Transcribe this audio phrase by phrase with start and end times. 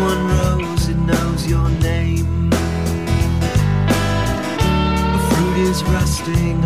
[0.00, 2.52] One rose, it knows your name.
[5.16, 6.64] A fruit is rusting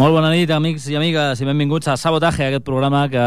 [0.00, 3.24] Molt bona nit, amics i amigues, i benvinguts a Sabotaje, aquest programa que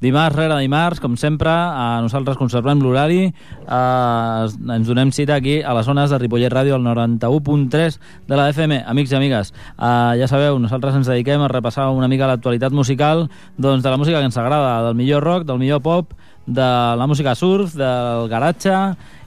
[0.00, 4.46] dimarts rere dimarts, com sempre, a nosaltres conservem l'horari, eh,
[4.78, 7.98] ens donem cita aquí a les zones de Ripollet Ràdio, al 91.3
[8.30, 8.78] de la FM.
[8.94, 13.28] Amics i amigues, eh, ja sabeu, nosaltres ens dediquem a repassar una mica l'actualitat musical
[13.58, 16.16] doncs, de la música que ens agrada, del millor rock, del millor pop,
[16.46, 18.72] de la música surf, del garatge,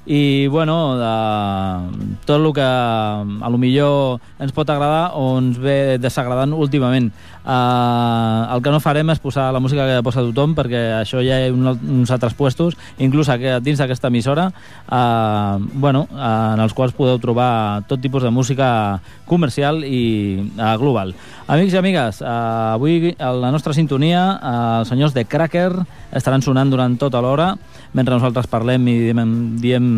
[0.06, 5.98] i bueno, de tot el que a lo millor ens pot agradar o ens ve
[6.02, 7.12] desagradant últimament.
[7.40, 11.40] Uh, el que no farem és posar la música que posa tothom perquè això ja
[11.40, 14.50] hi ha un, uns altres puestos, inclús aquí, dins d'aquesta emissora,
[14.92, 19.00] uh, bueno, uh, en els quals podeu trobar tot tipus de música
[19.30, 21.16] comercial i uh, global.
[21.48, 25.72] Amics i amigues, uh, avui a la nostra sintonia uh, els senyors de Cracker
[26.12, 27.54] estaran sonant durant tota l'hora
[27.94, 29.30] mentre nosaltres parlem i diem,
[29.62, 29.94] diem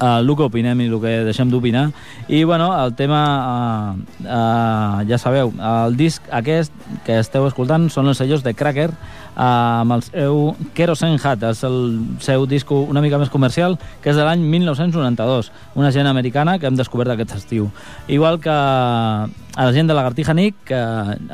[0.00, 1.88] uh, el que opinem i el que deixem d'opinar.
[2.28, 6.72] I, bueno, el tema, uh, uh, ja sabeu, el disc aquest
[7.06, 8.90] que esteu escoltant són els sellos de Cracker,
[9.38, 10.38] amb el seu
[10.74, 11.76] Kerosene Hat, és el
[12.24, 16.66] seu disc una mica més comercial, que és de l'any 1992, una gent americana que
[16.66, 17.70] hem descobert aquest estiu.
[18.10, 20.80] Igual que a la gent de Lagartija Nick, que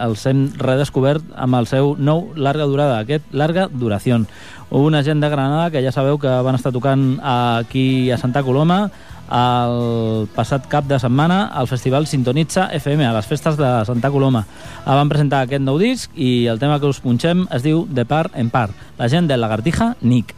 [0.05, 4.29] els hem redescobert amb el seu nou Larga Durada, aquest Larga Duración.
[4.71, 8.91] Una gent de Granada que ja sabeu que van estar tocant aquí a Santa Coloma
[9.31, 14.45] el passat cap de setmana al festival Sintonitza FM, a les festes de Santa Coloma.
[14.85, 18.37] Van presentar aquest nou disc i el tema que us punxem es diu De part
[18.37, 18.75] en part.
[18.99, 20.35] La gent de Lagartija Nick.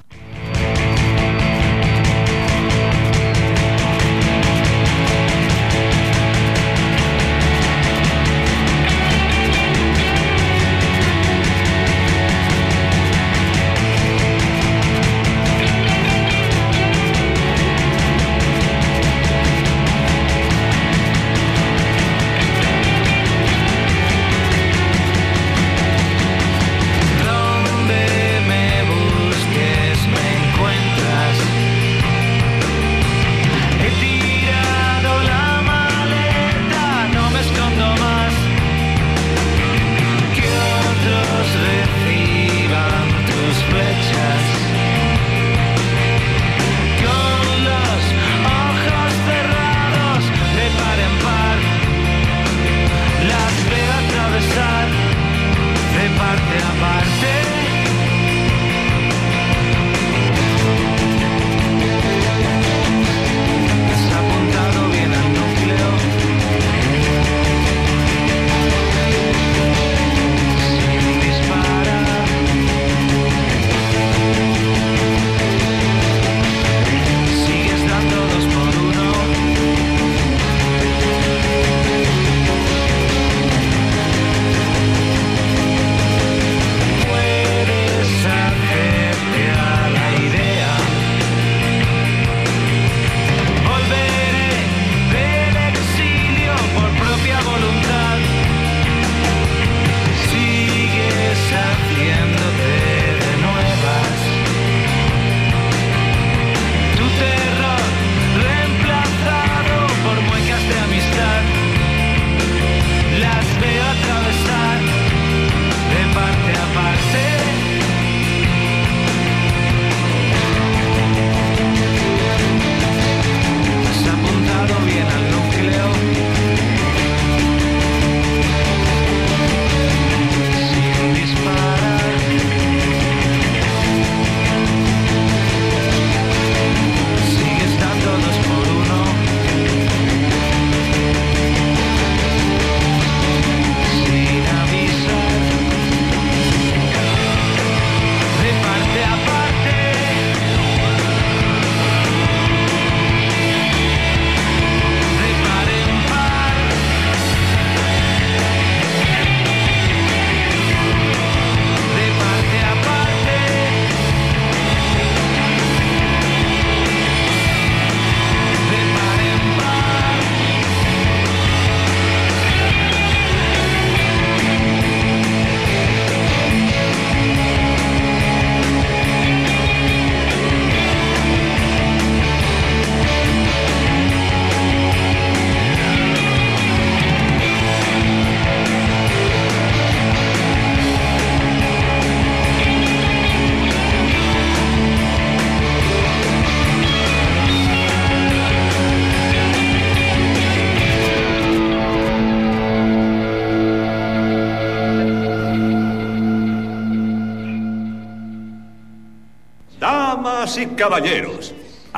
[0.47, 0.86] y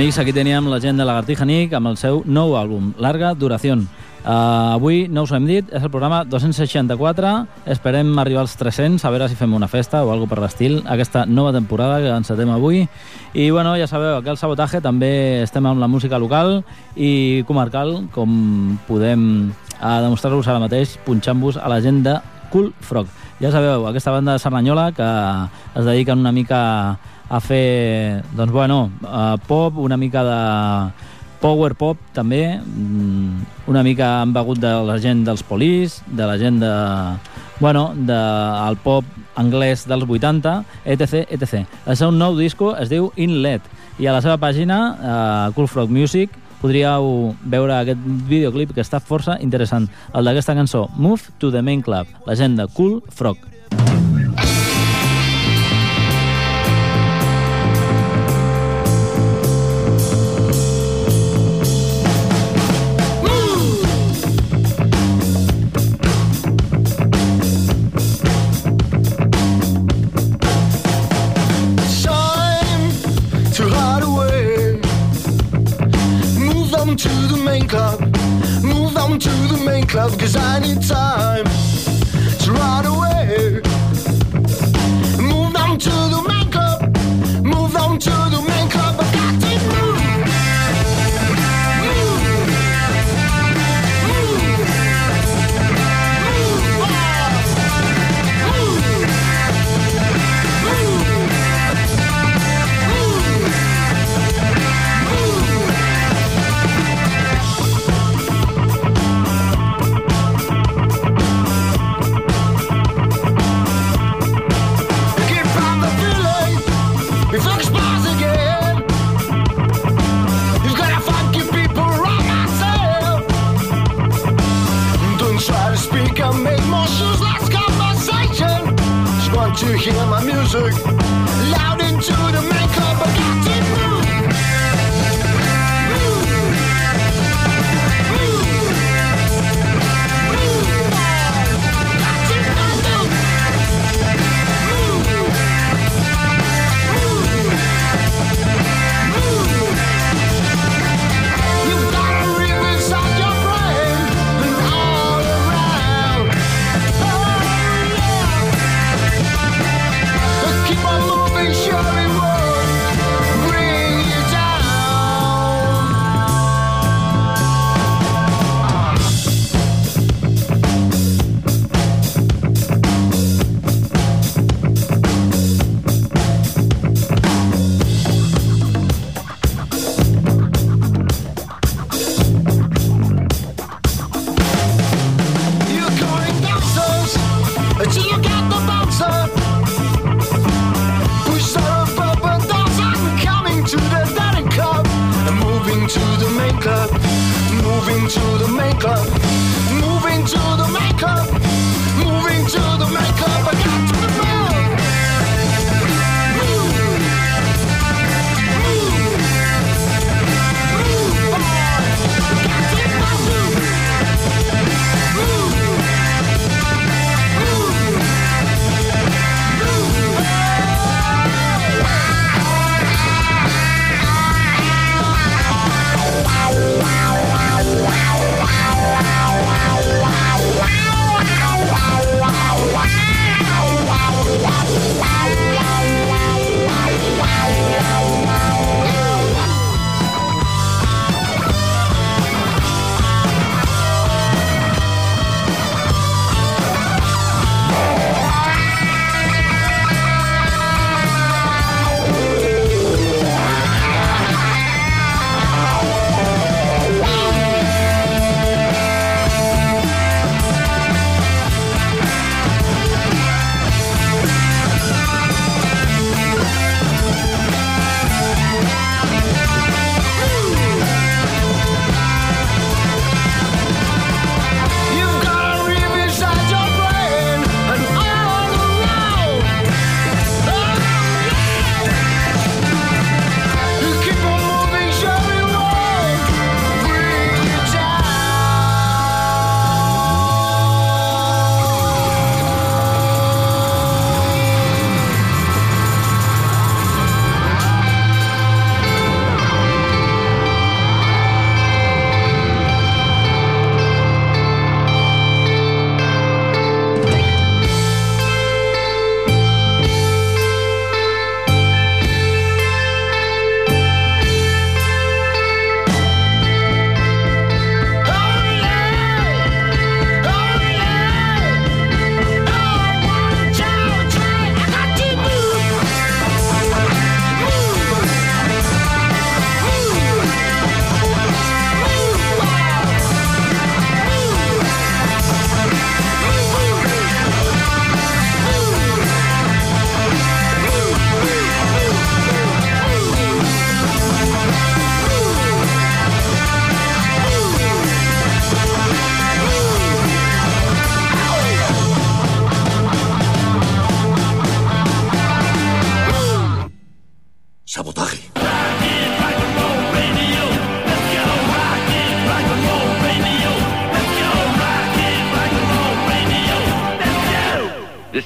[0.00, 3.82] Amics, aquí teníem la gent de Lagartija Nick amb el seu nou àlbum, Larga Duración.
[4.24, 7.32] Uh, avui, no us ho hem dit, és el programa 264.
[7.68, 11.26] Esperem arribar als 300, a veure si fem una festa o alguna per l'estil, aquesta
[11.28, 12.86] nova temporada que encetem avui.
[13.34, 16.62] I, bueno, ja sabeu, aquí al Sabotaje també estem amb la música local
[16.96, 22.16] i comarcal, com podem uh, demostrar-vos ara mateix punxant-vos a la gent de
[22.48, 23.12] Cool Frog.
[23.40, 25.12] Ja sabeu, aquesta banda de Cerdanyola que
[25.76, 26.96] es dediquen una mica
[27.30, 30.40] a fer, doncs bueno, uh, pop, una mica de
[31.40, 36.36] power pop també, mm, una mica han begut de la gent dels Police, de la
[36.38, 36.72] gent de,
[37.60, 39.04] bueno, del pop
[39.36, 41.64] anglès dels 80, etc, etc.
[41.86, 43.62] El seu nou disco es diu Inlet
[44.00, 49.00] i a la seva pàgina, uh, Cool Frog Music, podríeu veure aquest videoclip que està
[49.00, 53.38] força interessant, el d'aquesta cançó, Move to the Main Club, la gent de Cool Frog.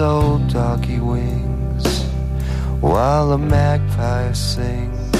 [0.00, 2.04] Old doggy wings
[2.80, 5.12] while a magpie sings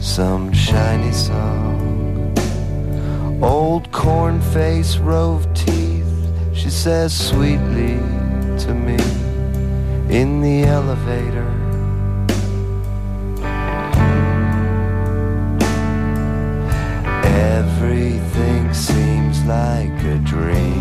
[0.00, 2.32] some shiny song?
[3.42, 7.98] Old corn face, rove teeth, she says sweetly
[8.64, 8.96] to me
[10.08, 11.50] in the elevator.
[17.24, 20.73] Everything seems like a dream.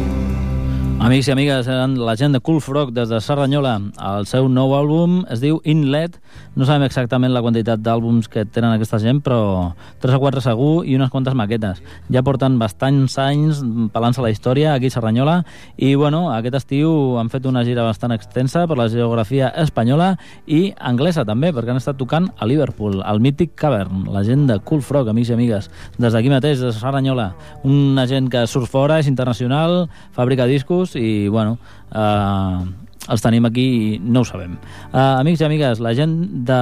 [1.04, 3.74] Amics i amigues, la gent de Cool Frog des de Serranyola.
[4.08, 6.14] El seu nou àlbum es diu Inlet.
[6.56, 10.70] No sabem exactament la quantitat d'àlbums que tenen aquesta gent, però 3 o 4 segur
[10.88, 11.82] i unes quantes maquetes.
[12.08, 13.60] Ja porten bastants anys
[13.92, 15.34] pelant-se la història aquí a Serranyola
[15.76, 20.14] i, bueno, aquest estiu han fet una gira bastant extensa per la geografia espanyola
[20.48, 24.62] i anglesa també, perquè han estat tocant a Liverpool, al mític Cavern, la gent de
[24.64, 25.68] Cool Frog, amics i amigues.
[26.00, 27.34] Des d'aquí mateix, de Serranyola,
[27.68, 31.58] una gent que surt fora, és internacional, fabrica discos i, bueno,
[31.92, 34.56] eh, els tenim aquí i no ho sabem.
[34.94, 36.60] Uh, amics i amigues, la gent de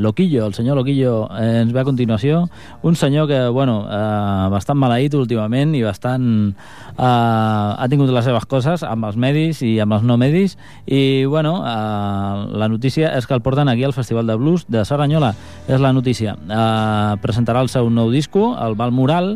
[0.00, 2.48] Loquillo, el senyor Loquillo, eh, ens ve a continuació.
[2.82, 6.54] Un senyor que, bueno, uh, bastant maleït últimament i bastant...
[6.94, 10.52] Uh, ha tingut les seves coses amb els medis i amb els no medis
[10.86, 14.84] i, bueno, uh, la notícia és que el porten aquí al Festival de Blues de
[14.86, 15.32] Serranyola.
[15.66, 16.36] És la notícia.
[16.46, 19.34] Uh, presentarà el seu nou disco, el Val Mural,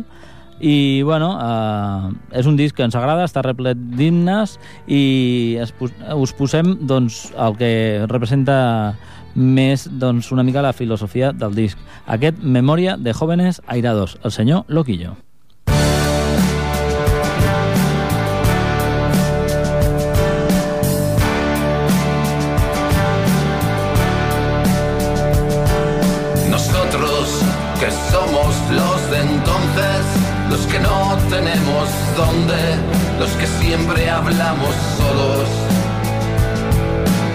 [0.59, 5.73] i bueno, eh, és un disc que ens agrada, està replet d'himnes i es,
[6.15, 7.71] us posem doncs, el que
[8.09, 8.59] representa
[9.35, 11.79] més doncs, una mica la filosofia del disc.
[12.07, 15.15] Aquest Memòria de Jóvenes Airados, el senyor Loquillo.
[33.19, 35.49] Los que siempre hablamos solos.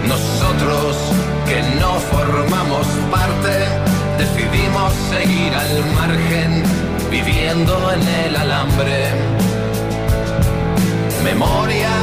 [0.07, 0.97] Nosotros
[1.45, 3.55] que no formamos parte,
[4.17, 6.63] decidimos seguir al margen,
[7.11, 9.09] viviendo en el alambre.
[11.23, 11.93] Memoria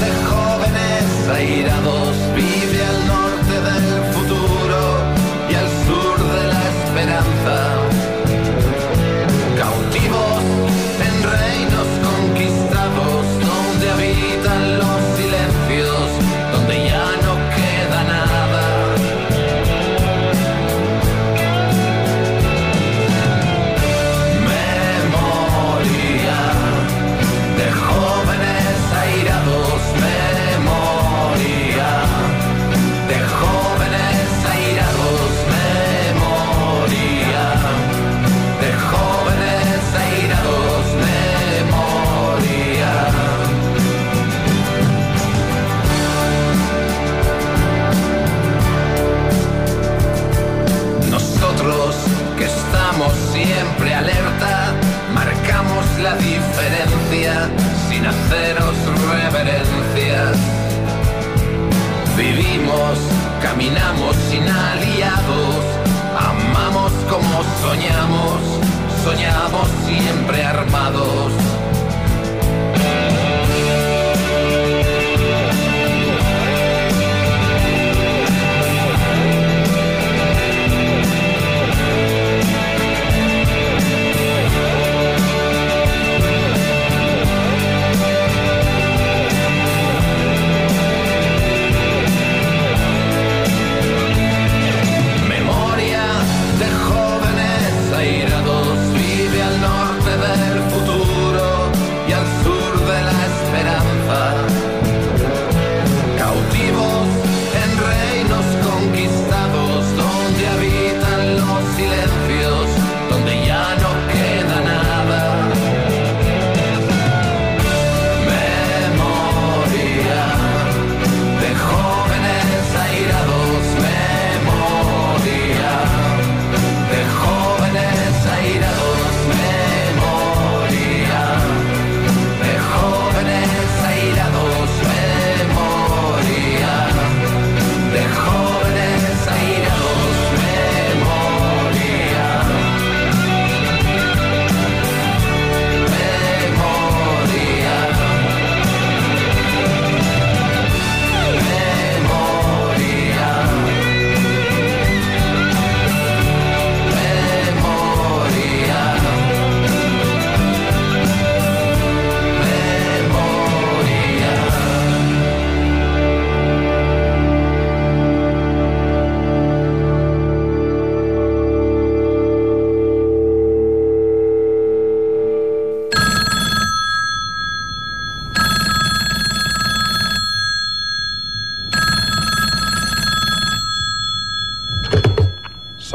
[0.00, 4.13] de jóvenes airados, vive al norte del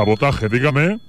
[0.10, 1.09] Sabotaje, dígame.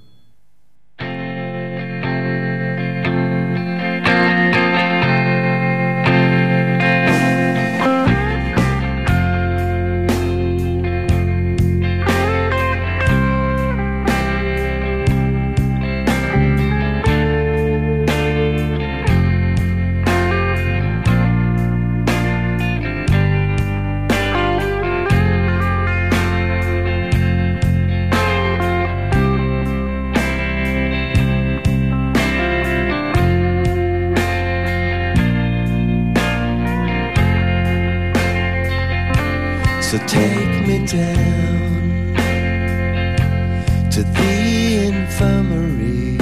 [44.13, 46.17] The infirmary.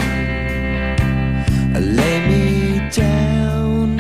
[1.76, 4.00] Uh, lay me down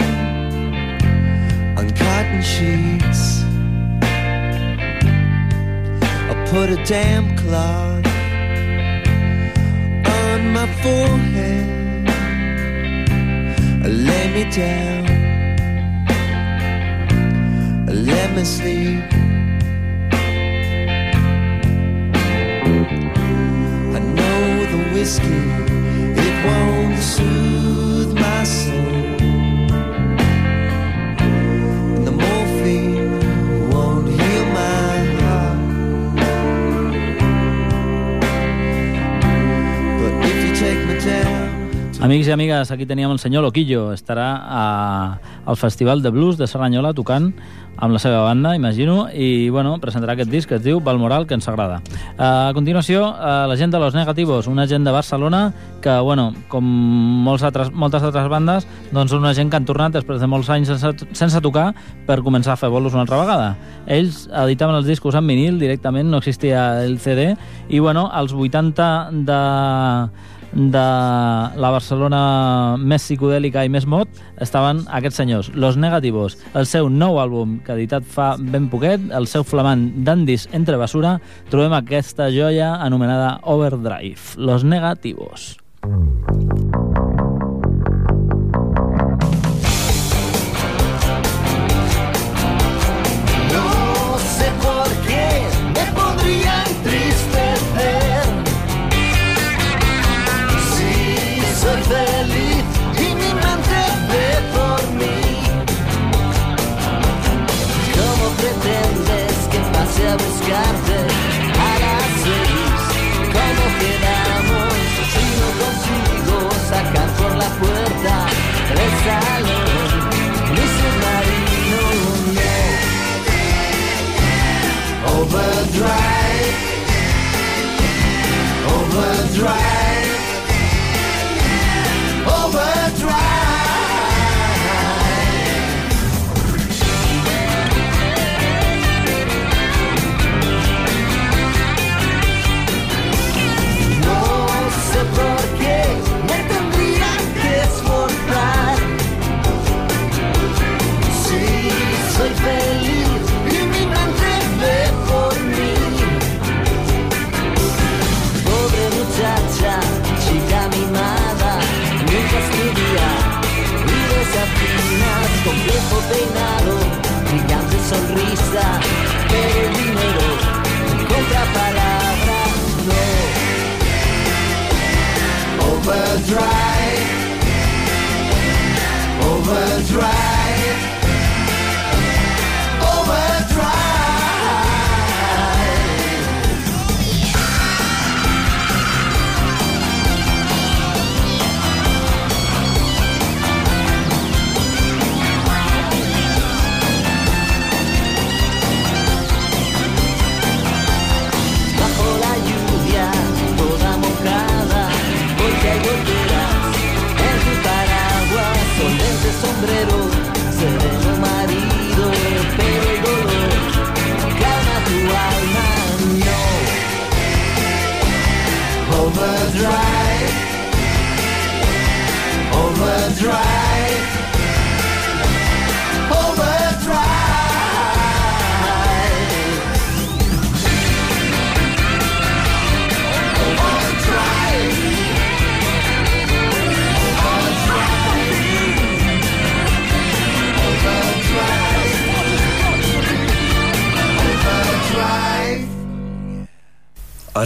[1.77, 3.43] on cotton sheets.
[6.29, 8.05] I'll put a damp cloth
[10.21, 12.09] on my forehead.
[13.83, 15.05] Uh, lay me down.
[17.87, 19.18] Uh, let me sleep.
[24.99, 27.58] Whiskey, it won't soothe
[41.99, 42.09] down.
[42.09, 43.91] Amics i amigues, aquí teníem el senyor Loquillo.
[43.93, 47.33] Estarà a, al Festival de Blues de Serranyola tocant
[47.79, 51.33] amb la seva banda, imagino, i bueno, presentarà aquest disc que es diu Balmoral, que
[51.35, 51.81] ens agrada.
[52.17, 56.63] A continuació, a la gent de Los Negativos, una gent de Barcelona que, bueno, com
[57.23, 60.73] molts altres, moltes altres bandes, doncs una gent que han tornat després de molts anys
[60.73, 61.73] sense, sense tocar
[62.07, 63.53] per començar a fer bolos una altra vegada.
[63.87, 67.33] Ells editaven els discos en vinil directament, no existia el CD,
[67.69, 68.91] i bueno, als 80
[69.23, 69.39] de
[70.53, 70.85] de
[71.61, 72.21] la Barcelona
[72.79, 74.09] més psicodèlica i més mod
[74.41, 76.37] estaven aquests senyors, Los Negativos.
[76.57, 80.79] El seu nou àlbum, que ha editat fa ben poquet, el seu flamant Dandis entre
[80.81, 81.17] basura,
[81.51, 84.37] trobem aquesta joia anomenada Overdrive.
[84.37, 85.57] Los Negativos.
[85.85, 86.38] No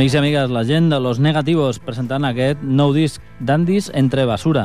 [0.00, 4.62] Amics i amigues, la gent de Los Negativos presentant aquest nou disc Dandis entre basura.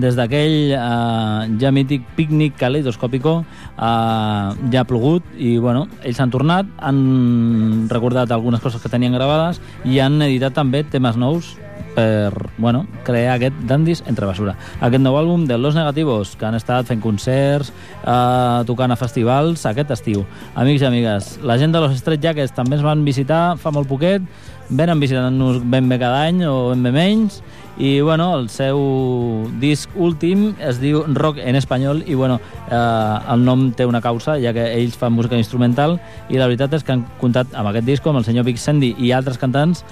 [0.00, 6.32] Des d'aquell eh, ja mític pícnic caleidoscòpico eh, ja ha plogut i bueno, ells han
[6.32, 11.58] tornat, han recordat algunes coses que tenien gravades i han editat també temes nous
[11.94, 14.56] per bueno, crear aquest Dandis entre basura.
[14.80, 17.72] Aquest nou àlbum de Los Negativos, que han estat fent concerts,
[18.02, 20.24] eh, tocant a festivals aquest estiu.
[20.54, 23.88] Amics i amigues, la gent de Los Straight Jackets també ens van visitar fa molt
[23.88, 24.22] poquet,
[24.68, 27.42] venen visitant-nos ben bé cada any o ben bé menys,
[27.78, 33.44] i bueno, el seu disc últim es diu Rock en espanyol i bueno, eh, el
[33.46, 36.96] nom té una causa ja que ells fan música instrumental i la veritat és que
[36.96, 39.84] han comptat amb aquest disc amb el senyor Big Sandy i altres cantants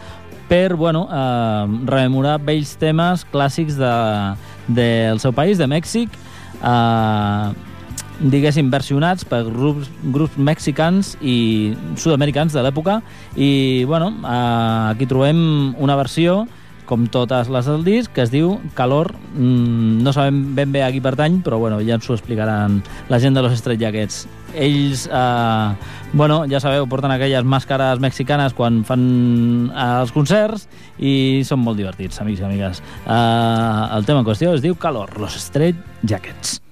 [0.49, 3.95] per bueno, eh, rememorar vells temes clàssics de,
[4.69, 6.13] del seu país, de Mèxic,
[6.63, 7.49] eh,
[8.21, 13.01] diguéssim, versionats per grups, grups mexicans i sud-americans de l'època
[13.37, 16.45] i bueno, eh, aquí trobem una versió
[16.87, 19.11] com totes les del disc, que es diu Calor.
[19.35, 22.81] Mm, no sabem ben bé a qui pertany, però bueno, ja ens ho explicaran
[23.11, 24.27] la gent de los Straight Jackets.
[24.57, 25.71] Ells, eh,
[26.13, 29.07] bueno, ja sabeu, porten aquelles màscares mexicanes quan fan
[29.71, 30.67] eh, els concerts
[30.99, 32.85] i són molt divertits, amics i amigues.
[33.05, 36.66] Eh, el tema en qüestió es diu Calor, los Straight Jackets.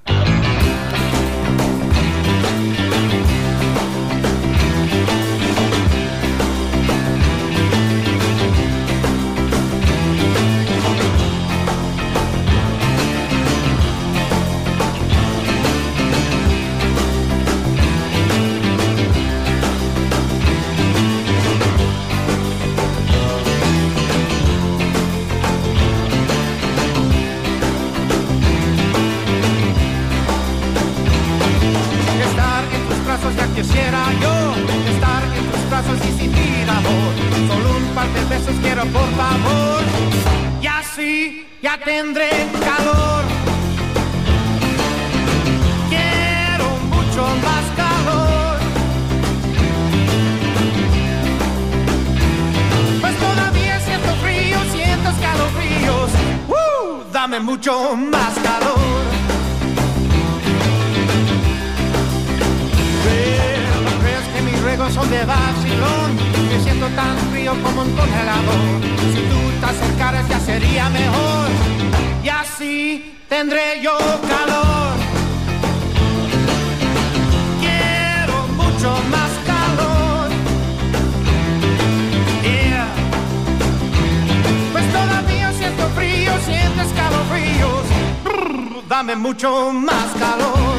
[88.97, 90.74] Dame mucho más calor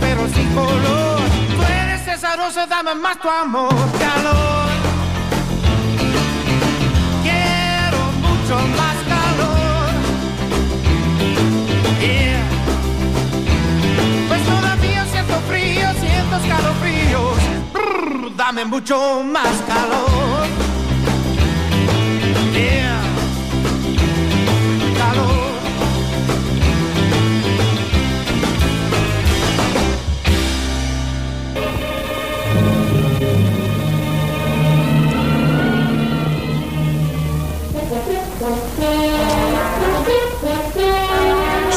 [0.00, 1.20] pero sin color.
[1.56, 4.68] Tú eres esa dame más tu amor, calor.
[7.22, 9.90] Quiero mucho más calor.
[12.00, 12.42] Yeah.
[14.28, 17.38] Pues todavía siento frío, siento escalofríos.
[17.72, 20.37] Brr, dame mucho más calor.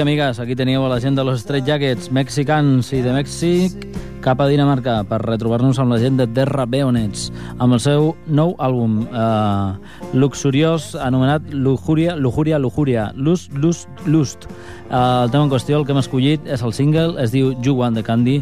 [0.00, 3.82] I amigues, aquí teníeu a la gent de los Straight Jackets, mexicans i de Mèxic,
[4.24, 7.26] cap a Dinamarca, per retrobar-nos amb la gent de Terra Beonets,
[7.60, 14.48] amb el seu nou àlbum eh, luxuriós anomenat Lujuria, Lujuria, Lujuria, Lust, Lust, Lust.
[14.48, 17.76] Eh, el tema en qüestió, el que hem escollit, és el single, es diu You
[17.76, 18.38] Want the Candy,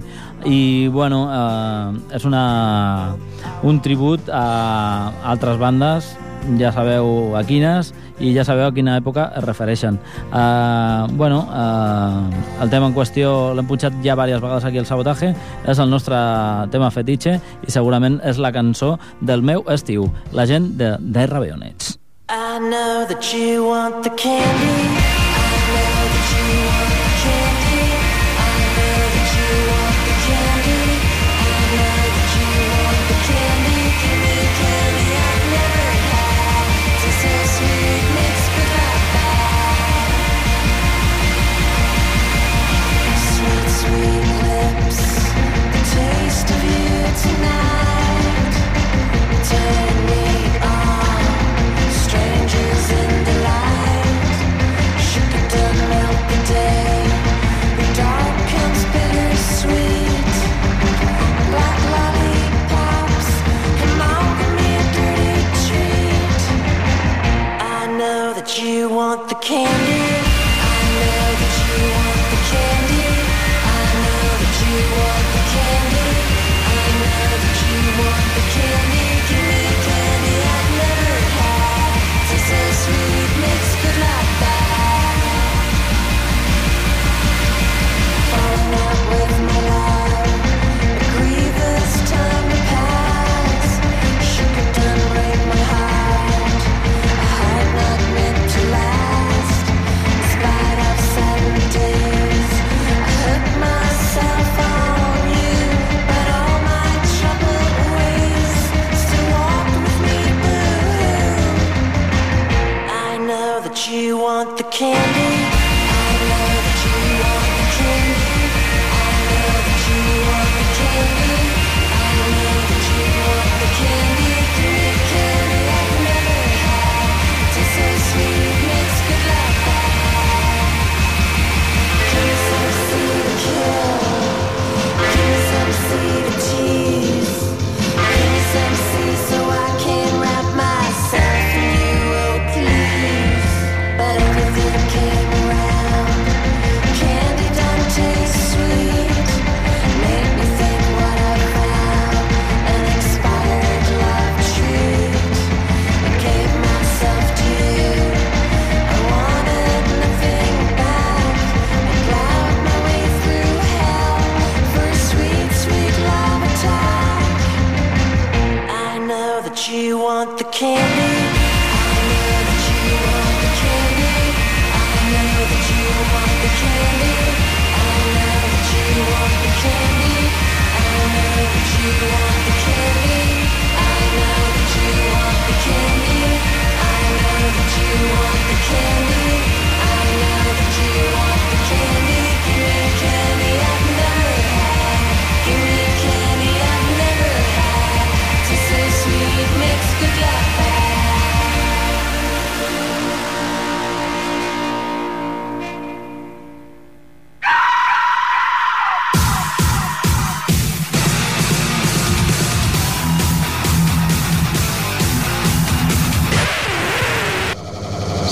[0.47, 0.61] i,
[0.95, 3.17] bueno, eh, és una,
[3.67, 6.15] un tribut a altres bandes,
[6.59, 9.99] ja sabeu a quines, i ja sabeu a quina època es refereixen.
[10.31, 15.35] Uh, bueno, uh, el tema en qüestió l'hem punxat ja diverses vegades aquí al Sabotaje,
[15.67, 16.19] és el nostre
[16.73, 21.99] tema fetitxe i segurament és la cançó del meu estiu, la gent de Terra Beonets.
[22.29, 25.18] I know that you want the candy.
[69.41, 69.88] came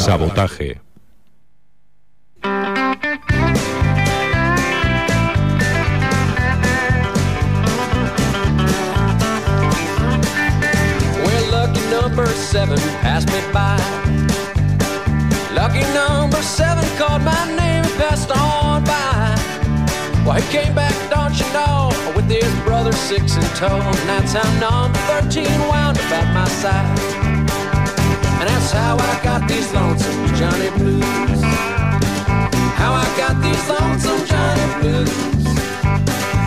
[0.07, 0.79] Sabotaje.
[11.51, 13.77] Lucky number seven passed me by.
[15.53, 19.35] Lucky number seven called my name and passed on by.
[20.25, 23.81] Well, he came back, don't you know, with his brother six in tow.
[23.81, 27.36] And that's how number 13 wound up at my side.
[28.77, 31.41] How I got these lonesome Johnny blues.
[32.81, 35.45] How I got these lonesome Johnny blues.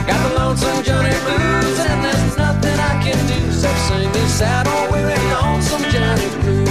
[0.07, 4.67] Got the lonesome Johnny blues, and there's nothing I can do except sing these sad
[4.67, 6.69] old oh, weary lonesome Johnny blues.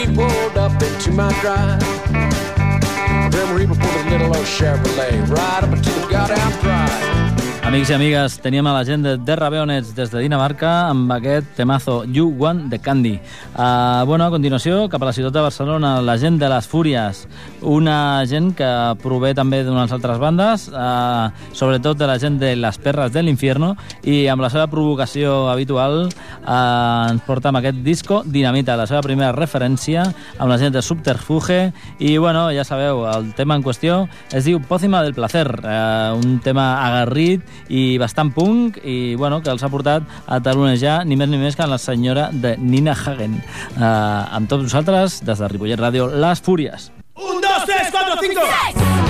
[0.00, 1.99] He pulled up into my drive.
[3.30, 7.30] Grim Reaper pulled a little old Chevrolet right up into the goddamn drive.
[7.62, 11.52] Amics i amigues, teníem a la gent de The Raveonets des de Dinamarca amb aquest
[11.54, 13.20] temazo You Want the Candy.
[13.60, 17.18] Uh, bueno, a continuació, cap a la ciutat de Barcelona, la gent de les Fúries,
[17.60, 18.68] una gent que
[19.02, 23.74] prové també d'unes altres bandes, uh, sobretot de la gent de Les Perres de l'Infierno,
[24.08, 29.02] i amb la seva provocació habitual uh, ens porta amb aquest disco Dinamita, la seva
[29.04, 31.60] primera referència amb la gent de Subterfuge,
[32.00, 36.38] i bueno, ja sabeu, el tema en qüestió es diu Pócima del Placer, uh, un
[36.40, 41.28] tema agarrit i bastant punk i bueno, que els ha portat a talonejar ni més
[41.28, 43.36] ni més que la senyora de Nina Hagen.
[43.76, 46.90] Uh, amb tots vosaltres, des de Ripollet Ràdio, Les Fúries.
[47.20, 48.46] Un, dos, tres, cuatro, cinco.
[48.46, 49.09] ¿A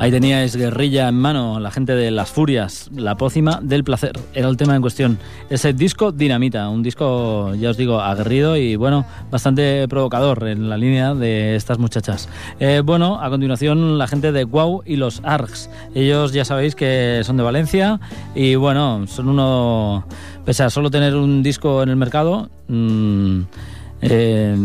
[0.00, 4.48] Ahí teníais guerrilla en mano, la gente de Las Furias, la pócima del placer, era
[4.48, 5.18] el tema en cuestión.
[5.50, 10.76] Ese disco Dinamita, un disco, ya os digo, aguerrido y bueno, bastante provocador en la
[10.76, 12.28] línea de estas muchachas.
[12.60, 15.68] Eh, bueno, a continuación la gente de Guau y los Args.
[15.96, 17.98] Ellos ya sabéis que son de Valencia
[18.36, 20.06] y bueno, son uno,
[20.44, 23.40] pese a solo tener un disco en el mercado, mm,
[24.00, 24.56] eh,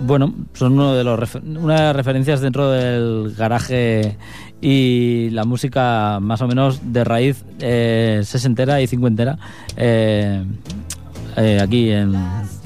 [0.00, 4.16] bueno, son uno de los una de las referencias dentro del garaje
[4.66, 9.36] y la música más o menos de raíz eh, sesentera y cincuentera
[9.76, 10.42] eh,
[11.36, 12.14] eh, aquí en,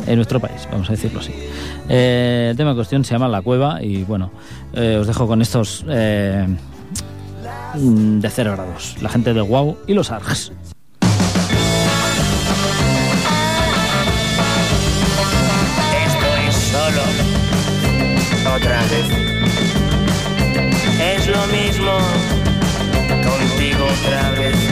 [0.06, 1.32] en nuestro país, vamos a decirlo así.
[1.88, 4.30] Eh, el tema en cuestión se llama La Cueva y bueno,
[4.74, 6.46] os dejo con estos de
[8.30, 10.52] cero grados, la gente de Wow y los Args.
[18.56, 19.17] Otra vez.
[23.24, 24.67] Contigo otra vez.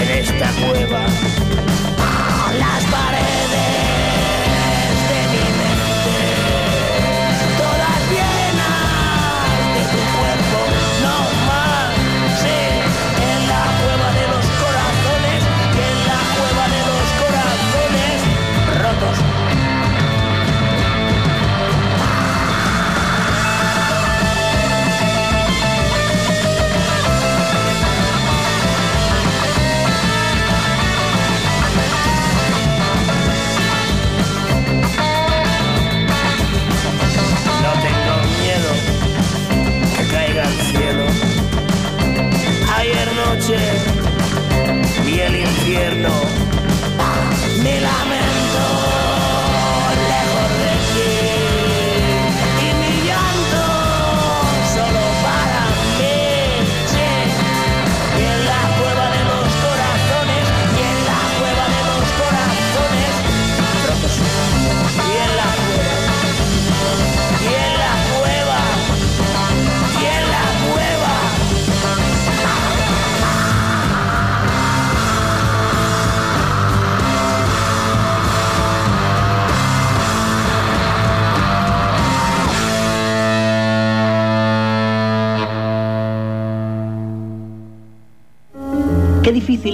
[0.00, 1.06] En esta cueva.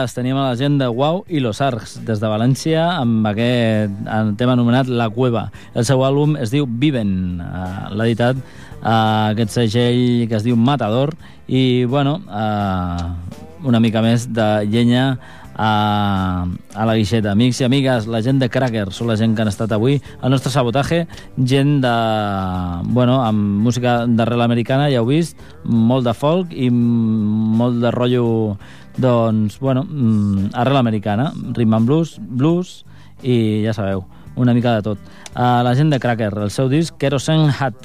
[0.00, 3.92] Amigues, tenim a la gent de Wow i Los Arcs des de València amb aquest
[4.08, 5.50] eh, tema anomenat La Cueva.
[5.76, 10.56] El seu àlbum es diu Viven, uh, l'ha editat uh, aquest segell que es diu
[10.56, 11.12] Matador
[11.44, 13.12] i, bueno, uh,
[13.68, 15.18] una mica més de llenya
[15.52, 17.34] a, a la guixeta.
[17.36, 20.32] Amics i amigues, la gent de Cracker són la gent que han estat avui al
[20.32, 21.04] nostre sabotatge,
[21.36, 21.94] gent de,
[22.88, 28.30] bueno, amb música d'arrel americana, ja heu vist, molt de folk i molt de rotllo
[28.96, 32.84] doncs, bueno, mm, arrel americana, rhythm and blues, blues
[33.22, 34.04] i ja sabeu,
[34.36, 34.98] una mica de tot.
[35.34, 37.76] Uh, la gent de Cracker, el seu disc Kerosene Hat.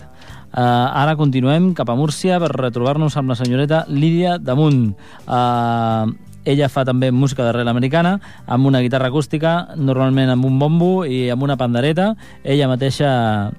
[0.56, 4.96] Uh, ara continuem cap a Múrcia per retrobar-nos amb la senyoreta Lídia Damunt.
[5.28, 10.92] Uh, ella fa també música d'arrel americana, amb una guitarra acústica, normalment amb un bombo
[11.04, 12.14] i amb una pandereta.
[12.44, 13.52] Ella mateixa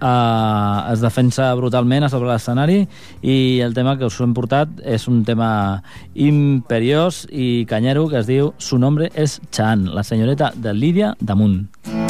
[0.00, 2.82] eh, es defensa brutalment a sobre l'escenari
[3.22, 5.82] i el tema que us hem portat és un tema
[6.14, 11.66] imperiós i canyero que es diu Su nombre és Chan, la senyoreta de Lídia Damunt.
[11.84, 12.07] Su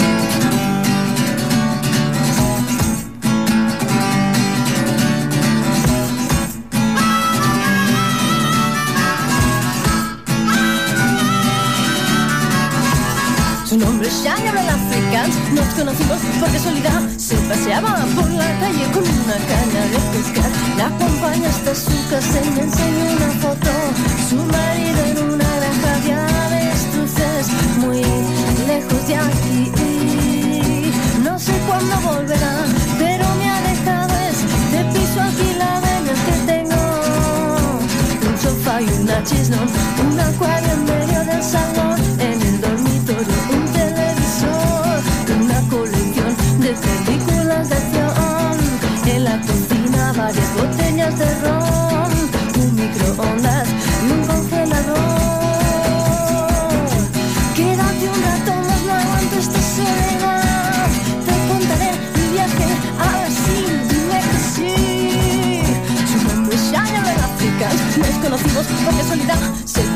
[40.01, 40.98] un acuario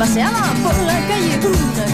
[0.02, 1.91] paseaba por la calle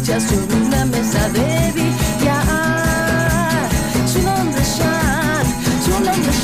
[0.00, 3.68] ya sobre una mesa de billar.
[4.10, 5.46] Su nombre es Sean,
[5.84, 6.42] su nombre es.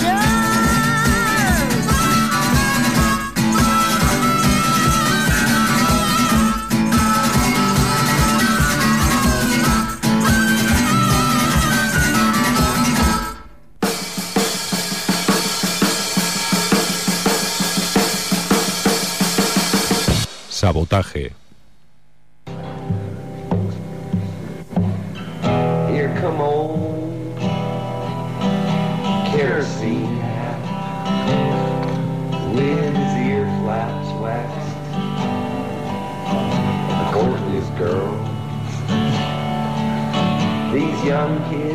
[20.51, 21.48] Sabotaje.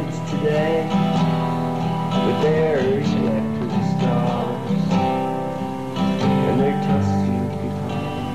[0.04, 0.84] Kids today
[2.26, 4.84] with their electric stars
[6.22, 8.34] and their tusky guitars.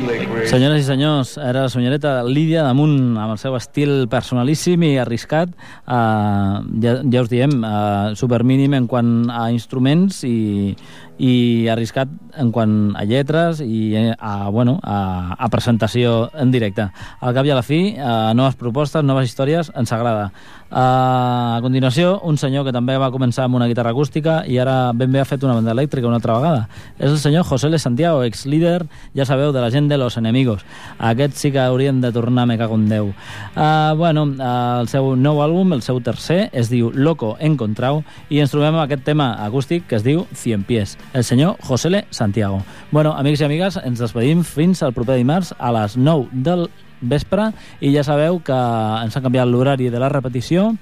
[0.05, 0.49] licorice.
[0.55, 5.55] Senyores i senyors, era la senyoreta Lídia Damunt, amb el seu estil personalíssim i arriscat,
[5.55, 10.74] eh, ja, ja us diem, eh, supermínim en quant a instruments i,
[11.18, 12.11] i arriscat
[12.41, 16.89] en quant a lletres i eh, a, bueno, a, a presentació en directe.
[17.20, 20.30] Al cap i a la fi, eh, noves propostes, noves històries, ens agrada.
[20.70, 24.93] Eh, a continuació, un senyor que també va començar amb una guitarra acústica i ara
[24.95, 26.68] ben bé ha fet una, elèctrica una altra vegada.
[26.99, 27.79] És el senyor José L.
[27.79, 30.64] Santiago, ex-líder, ja sabeu, de la gent de los enemigos.
[30.99, 33.12] Aquest sí que haurien de tornar, me cago en Déu.
[33.57, 38.41] Uh, bueno, uh, el seu nou àlbum, el seu tercer, es diu Loco Encontrau, i
[38.41, 40.97] ens trobem amb aquest tema acústic que es diu Cien Pies.
[41.12, 42.05] El senyor José L.
[42.11, 42.62] Santiago.
[42.91, 46.68] Bueno, amics i amigues, ens despedim fins al proper dimarts a les 9 del
[47.05, 47.51] vespre
[47.85, 50.72] i ja sabeu que ens ha canviat l'horari de la repetició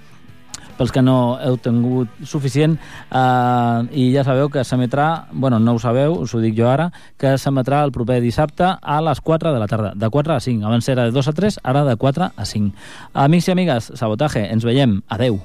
[0.83, 5.83] pels que no heu tingut suficient eh, i ja sabeu que s'emetrà, bueno, no ho
[5.83, 9.63] sabeu, us ho dic jo ara, que s'emetrà el proper dissabte a les 4 de
[9.63, 10.67] la tarda, de 4 a 5.
[10.67, 12.75] Abans era de 2 a 3, ara de 4 a 5.
[13.15, 15.03] Amics i amigues, sabotaje, ens veiem.
[15.09, 15.41] Adeu.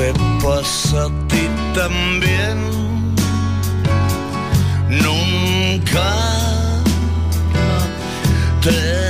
[0.00, 1.44] te pasa a ti
[1.74, 2.56] también.
[4.88, 6.29] Nunca
[8.62, 9.09] there